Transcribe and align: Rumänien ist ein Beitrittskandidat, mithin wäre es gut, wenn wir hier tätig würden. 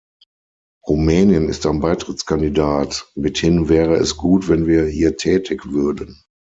Rumänien 0.87 1.47
ist 1.47 1.63
ein 1.67 1.79
Beitrittskandidat, 1.79 3.11
mithin 3.13 3.69
wäre 3.69 3.97
es 3.97 4.17
gut, 4.17 4.49
wenn 4.49 4.65
wir 4.65 4.87
hier 4.87 5.15
tätig 5.15 5.69
würden. 5.71 6.23